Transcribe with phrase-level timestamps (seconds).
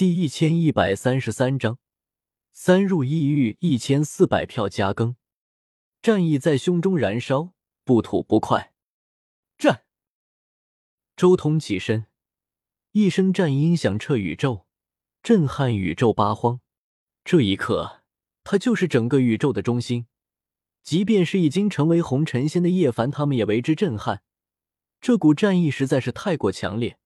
[0.00, 1.78] 第一千一百三十三章，
[2.52, 5.14] 三入异域一千四百票加更，
[6.00, 7.52] 战意在胸中燃烧，
[7.84, 8.72] 不吐不快。
[9.58, 9.84] 战！
[11.14, 12.06] 周通起身，
[12.92, 14.64] 一声战音响彻宇宙，
[15.22, 16.62] 震撼宇宙八荒。
[17.22, 18.00] 这一刻，
[18.42, 20.06] 他就是整个宇宙的中心，
[20.82, 24.22] 即便是已经成为红尘仙的叶凡，他们也为之震撼。
[24.98, 26.98] 这股战意实在是太过强烈，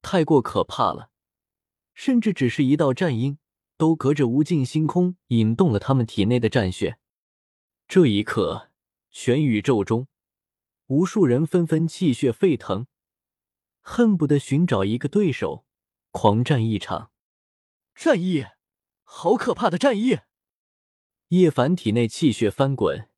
[0.00, 1.10] 太过可怕了。
[1.94, 3.38] 甚至只是一道战音，
[3.76, 6.98] 都隔着无尽星空引动了他们体内的战血。
[7.86, 8.70] 这一刻，
[9.10, 10.08] 全宇宙中
[10.86, 12.86] 无数人纷纷气血沸腾，
[13.80, 15.66] 恨不得寻找一个对手，
[16.10, 17.10] 狂战一场。
[17.94, 18.46] 战意，
[19.02, 20.20] 好可怕的战意！
[21.28, 23.10] 叶凡体内气血翻滚，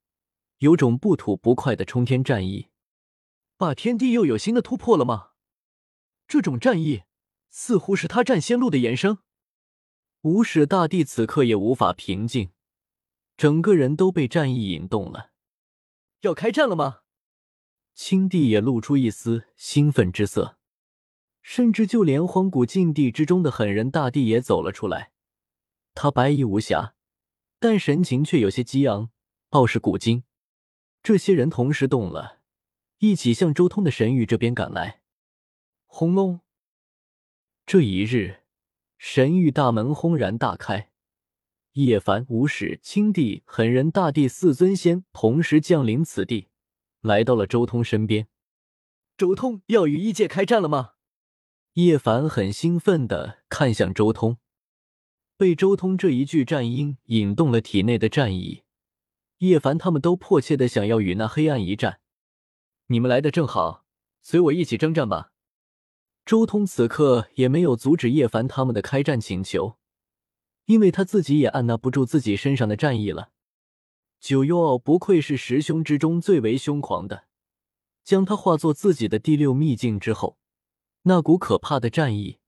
[0.57, 2.67] 有种不吐不快的冲天战意。
[3.55, 5.31] 霸天地又有新的突破了吗？
[6.27, 7.04] 这种战意。
[7.57, 9.19] 似乎是他战仙路的延伸。
[10.23, 12.51] 无始大帝此刻也无法平静，
[13.37, 15.31] 整个人都被战意引动了。
[16.19, 17.03] 要开战了吗？
[17.93, 20.57] 青帝也露出一丝兴奋之色，
[21.41, 25.13] 甚至就连荒古禁地之中的狠人大帝也走了出来。
[25.93, 26.95] 他白衣无瑕，
[27.57, 29.11] 但神情却有些激昂，
[29.51, 30.25] 傲视古今。
[31.01, 32.41] 这些人同时动了，
[32.97, 35.01] 一起向周通的神域这边赶来。
[35.85, 36.41] 轰隆！
[37.67, 38.41] 这一日，
[38.99, 40.91] 神域大门轰然大开，
[41.71, 46.49] 叶凡、无始、青帝、狠人大帝四尊仙同时降临此地，
[47.01, 48.27] 来到了周通身边。
[49.17, 50.91] 周通要与异界开战了吗？
[51.73, 54.37] 叶凡很兴奋的看向周通，
[55.35, 58.61] 被周通这一句战音引动了体内的战意。
[59.39, 61.99] 叶凡他们都迫切的想要与那黑暗一战。
[62.87, 63.85] 你们来的正好，
[64.21, 65.31] 随我一起征战吧。
[66.25, 69.77] 周通此刻也没有阻止叶凡他们的开战请求，
[70.65, 73.29] 因为他自己也按捺不住自己身上的战意了。
[74.19, 77.25] 九幽傲不愧是十凶之中最为凶狂的，
[78.03, 80.39] 将他化作自己的第六秘境之后，
[81.03, 82.39] 那股可怕的战意，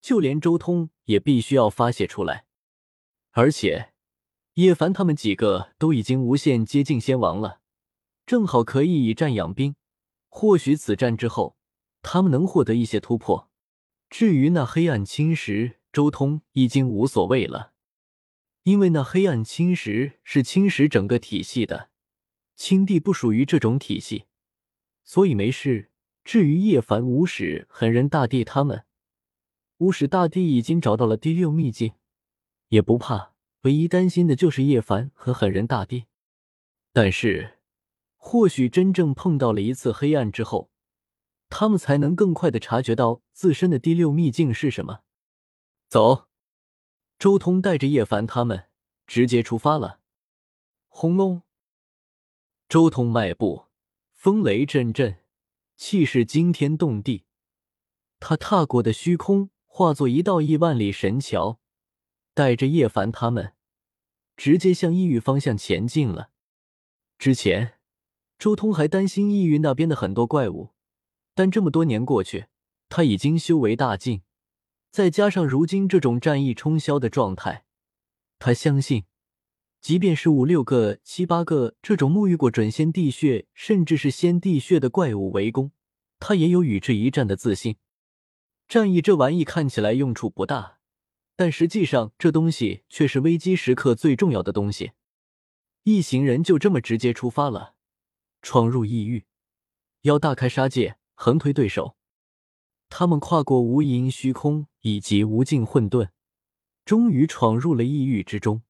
[0.00, 2.46] 就连周通也必须要发泄出来。
[3.30, 3.92] 而且，
[4.54, 7.60] 叶凡他们几个都已经无限接近仙王了，
[8.26, 9.76] 正好可以以战养兵，
[10.28, 11.56] 或许此战之后。
[12.02, 13.48] 他们能获得一些突破。
[14.10, 17.72] 至于那黑暗侵蚀，周通已经无所谓了，
[18.64, 21.88] 因为那黑暗侵蚀是侵蚀整个体系的，
[22.56, 24.26] 青帝不属于这种体系，
[25.04, 25.90] 所以没事。
[26.24, 28.84] 至于叶凡、无始、狠人大帝他们，
[29.78, 31.94] 无始大帝已经找到了第六秘境，
[32.68, 33.32] 也不怕。
[33.62, 36.06] 唯一担心的就是叶凡和狠人大帝。
[36.92, 37.58] 但是，
[38.16, 40.71] 或许真正碰到了一次黑暗之后。
[41.52, 45.00] 他们才能更快的察觉到自身的第六秘境是什么。
[45.86, 46.28] 走，
[47.18, 48.70] 周通带着叶凡他们
[49.06, 50.00] 直接出发了。
[50.88, 51.42] 轰隆！
[52.70, 53.66] 周通迈步，
[54.14, 55.18] 风雷阵阵，
[55.76, 57.26] 气势惊天动地。
[58.18, 61.60] 他踏过的虚空化作一道亿万里神桥，
[62.32, 63.52] 带着叶凡他们
[64.38, 66.30] 直接向异域方向前进了。
[67.18, 67.74] 之前，
[68.38, 70.71] 周通还担心异域那边的很多怪物。
[71.34, 72.46] 但这么多年过去，
[72.88, 74.22] 他已经修为大进，
[74.90, 77.64] 再加上如今这种战意冲霄的状态，
[78.38, 79.04] 他相信，
[79.80, 85.72] 即便是五六个、七八个这种沐浴过准仙地血，甚至是仙地血的怪物围攻，
[86.18, 87.76] 他也有与之一战的自信。
[88.68, 90.78] 战意这玩意看起来用处不大，
[91.34, 94.92] 但实际上这东西却是危机时刻最重要的东西。
[95.84, 97.74] 一行人就这么直接出发了，
[98.40, 99.24] 闯入异域，
[100.02, 100.96] 要大开杀戒。
[101.24, 101.96] 横推对手，
[102.88, 106.08] 他们跨过无垠虚空以及无尽混沌，
[106.84, 108.62] 终于闯入了异域之中。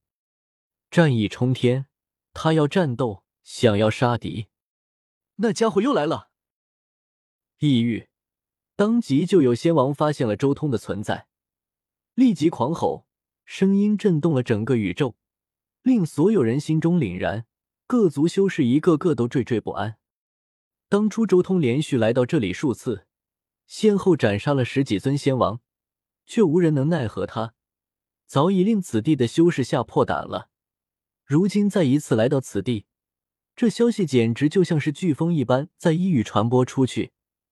[0.91, 1.87] 战意冲天，
[2.31, 4.49] 他要战斗，想要杀敌。
[5.37, 6.29] 那家伙又来了！
[7.57, 8.07] 异域，
[8.75, 11.25] 当即就有仙王发现了周通的存在，
[12.13, 13.07] 立即狂吼，
[13.45, 15.15] 声音震动了整个宇宙，
[15.81, 17.47] 令所有人心中凛然，
[17.87, 19.97] 各族修士一个个都惴惴不安。
[20.93, 23.07] 当初周通连续来到这里数次，
[23.65, 25.59] 先后斩杀了十几尊仙王，
[26.27, 27.55] 却无人能奈何他，
[28.27, 30.51] 早已令此地的修士吓破胆了。
[31.25, 32.85] 如今再一次来到此地，
[33.55, 37.11] 这消息简直就像是飓风一般，在一域传播出去，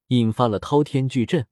[0.10, 1.48] 引发了滔天巨震。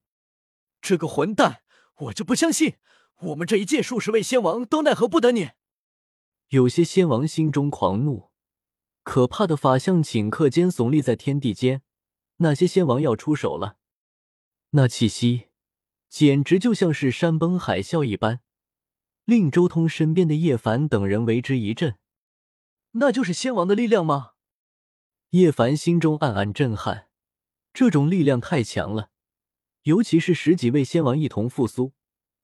[0.79, 1.63] 这个混蛋，
[2.01, 2.75] 我就不相信，
[3.21, 5.49] 我们这一届数十位仙王都奈何不得你！
[6.49, 8.28] 有些仙王心中狂怒。
[9.09, 11.81] 可怕的法相顷刻间耸立在天地间，
[12.37, 13.79] 那些仙王要出手了。
[14.69, 15.47] 那气息
[16.07, 18.41] 简直就像是山崩海啸一般，
[19.25, 21.97] 令周通身边的叶凡等人为之一震。
[22.91, 24.33] 那就是仙王的力量吗？
[25.31, 27.07] 叶凡心中暗暗震撼，
[27.73, 29.09] 这种力量太强了，
[29.85, 31.93] 尤其是十几位仙王一同复苏，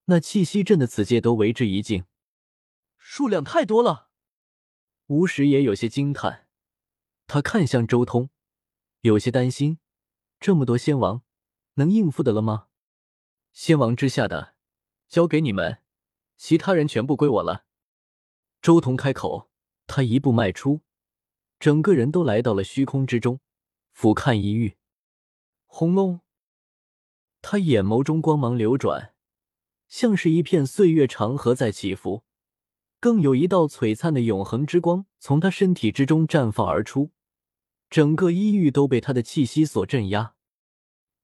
[0.06, 2.06] 那气息震得此界都为之一惊，
[2.98, 4.10] 数量太多了。
[5.06, 6.45] 吴石也有些惊叹，
[7.28, 8.30] 他看向周通，
[9.02, 9.80] 有些担心：
[10.40, 11.24] 这么多仙王，
[11.76, 12.68] 能应付得了吗？
[13.52, 14.56] 仙王之下的，
[15.08, 15.80] 交给你们，
[16.38, 17.66] 其他人全部归我了。
[18.62, 19.50] 周通开口，
[19.88, 20.82] 他一步迈出。
[21.58, 23.40] 整个人都来到了虚空之中，
[23.94, 24.78] 俯瞰一域。
[25.66, 26.20] 轰隆！
[27.42, 29.16] 他眼眸中光芒流转，
[29.88, 32.24] 像是一片岁月长河在起伏。
[33.06, 37.12] 更有一道璀璨的永恒之光从他身体之中绽放而出，
[37.88, 40.34] 整个异域都被他的气息所镇压。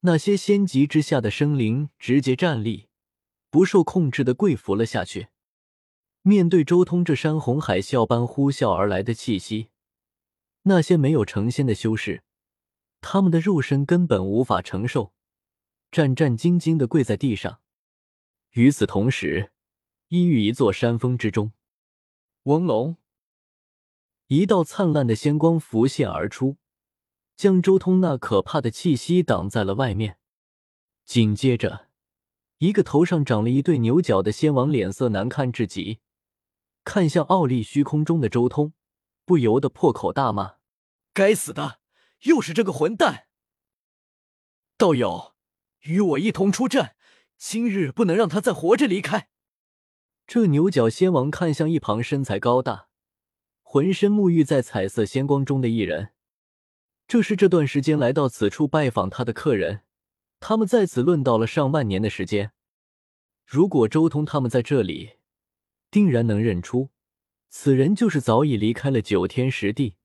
[0.01, 2.88] 那些仙级之下的生灵直接站立，
[3.50, 5.30] 不受控制的跪伏了下去。
[6.22, 9.69] 面对周通这山洪海啸般呼啸而来的气息。
[10.62, 12.22] 那些没有成仙的修士，
[13.01, 15.13] 他们的肉身根本无法承受，
[15.92, 17.60] 战战兢兢的跪在地上。
[18.51, 19.51] 与此同时，
[20.10, 21.54] 异域一座山峰之中，
[22.46, 22.98] 嗡龙，
[24.26, 26.58] 一道灿烂的仙光浮现而出，
[27.38, 30.18] 将周通那可怕的气息挡在了外面。
[31.06, 31.90] 紧接着，
[32.58, 36.00] 一个头上长了一对牛角的仙王脸色难看至极，
[36.84, 38.74] 看向傲立虚空中的周通。
[39.24, 40.56] 不由得破口大骂
[41.14, 41.80] ：“该死的，
[42.24, 43.28] 又是这个混蛋！
[44.78, 45.36] 道友，
[45.82, 46.96] 与我一同出战，
[47.38, 49.30] 今日不能让他再活着离开。”
[50.33, 52.88] 这牛角仙王看向一旁身材高大、
[53.63, 56.13] 浑身沐浴在彩色仙光中的一人，
[57.06, 59.81] 这是这段时间来到此处拜访他的客人，
[60.39, 62.54] 他们在此论到了上万年的时间。
[63.45, 65.18] 如果周通他们在这里，
[65.89, 66.92] 定然能认出。
[67.50, 69.98] 此人就是早已离开了九天十地，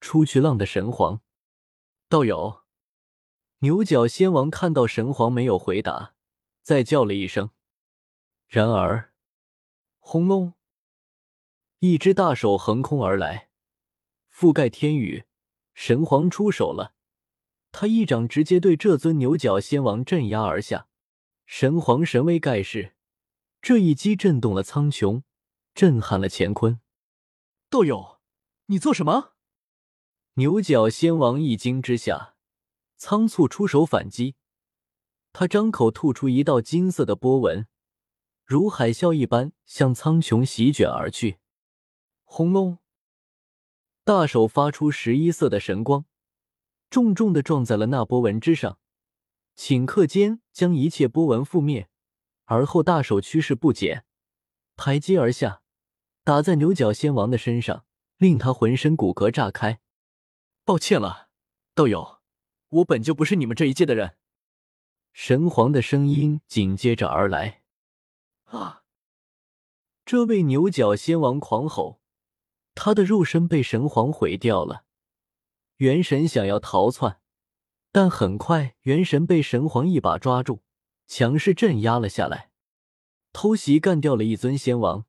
[0.00, 1.20] 出去浪的神皇
[2.08, 2.62] 道友。
[3.58, 6.14] 牛角仙王看到神皇没有回答，
[6.62, 7.50] 再叫了一声。
[8.46, 9.12] 然而，
[10.10, 10.54] 轰隆！
[11.80, 13.50] 一只大手横空而来，
[14.32, 15.26] 覆盖天宇。
[15.74, 16.94] 神皇出手了，
[17.72, 20.88] 他一掌直接对这尊牛角仙王镇压而下。
[21.44, 22.94] 神皇神威盖世，
[23.60, 25.24] 这一击震动了苍穹。
[25.74, 26.80] 震撼了乾坤，
[27.68, 28.18] 道友，
[28.68, 29.34] 你做什么？
[30.36, 32.34] 牛角仙王一惊之下，
[32.96, 34.36] 仓促出手反击。
[35.34, 37.68] 他张口吐出一道金色的波纹，
[38.48, 41.36] 如海啸一般向苍穹席卷而去。
[42.24, 42.78] 轰隆！
[44.04, 46.06] 大手发出十一色的神光，
[46.88, 48.78] 重重的撞在了那波纹之上，
[49.54, 51.90] 顷刻间将一切波纹覆灭。
[52.46, 54.06] 而后大手趋势不减，
[54.76, 55.60] 拍击而下。
[56.24, 57.84] 打在牛角仙王的身上，
[58.16, 59.80] 令他浑身骨骼炸开。
[60.64, 61.28] 抱歉了，
[61.74, 62.20] 道友，
[62.70, 64.16] 我本就不是你们这一界的人。
[65.12, 67.60] 神皇的声音紧接着而来。
[68.48, 68.82] 啊！
[70.04, 72.00] 这位牛角仙王狂吼，
[72.74, 74.84] 他的肉身被神皇毁掉了。
[75.76, 77.20] 元神想要逃窜，
[77.92, 80.62] 但很快元神被神皇一把抓住，
[81.06, 82.50] 强势镇压了下来。
[83.32, 85.04] 偷袭干掉了一尊仙王。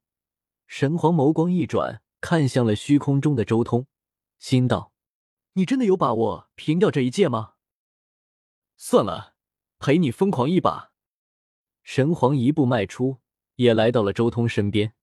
[0.67, 3.87] 神皇眸光一转，看向了虚空中的周通，
[4.37, 4.91] 心道
[5.53, 7.53] ：“你真的有把握平掉这一界吗？”
[8.77, 9.35] 算了，
[9.79, 10.91] 陪你疯狂一把。
[11.81, 13.19] 神皇一步迈出，
[13.59, 14.93] 也来到了周通身边。